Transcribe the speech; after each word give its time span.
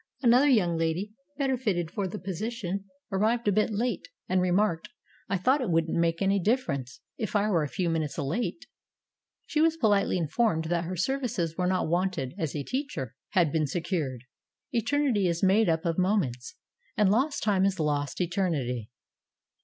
Another 0.23 0.49
young 0.49 0.77
lady, 0.77 1.13
better 1.37 1.55
fitted 1.57 1.91
for 1.91 2.07
the 2.07 2.17
position, 2.17 2.85
arrived 3.11 3.47
a 3.47 3.51
bit 3.51 3.69
late, 3.69 4.07
and 4.27 4.41
remarked, 4.41 4.89
"I 5.29 5.37
thought 5.37 5.61
it 5.61 5.69
wouldn't 5.69 5.95
make 5.95 6.23
any 6.23 6.39
difference 6.39 7.01
if 7.19 7.35
I 7.35 7.47
were 7.51 7.61
a 7.61 7.67
few 7.69 7.87
minutes 7.87 8.17
late." 8.17 8.65
She 9.45 9.61
was 9.61 9.77
politely 9.77 10.17
informed 10.17 10.65
that 10.65 10.85
her 10.85 10.95
services 10.95 11.55
were 11.55 11.67
not 11.67 11.87
wanted, 11.87 12.33
as 12.39 12.55
a 12.55 12.63
teacher 12.63 13.13
had 13.33 13.51
been 13.51 13.67
secured. 13.67 14.23
Eternity 14.71 15.27
is 15.27 15.43
made 15.43 15.69
up 15.69 15.85
of 15.85 15.99
mo 15.99 16.17
ments, 16.17 16.55
and 16.97 17.11
"lost 17.11 17.43
time 17.43 17.63
is 17.63 17.79
lost 17.79 18.19
eternity." 18.19 18.89